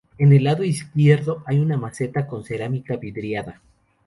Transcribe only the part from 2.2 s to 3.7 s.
con cerámica vidriada.